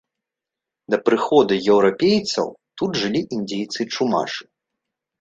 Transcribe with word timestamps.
Да 0.93 0.97
прыходу 1.09 1.53
еўрапейцаў 1.75 2.47
тут 2.83 2.91
жылі 3.05 3.21
індзейцы-чумашы. 3.41 4.43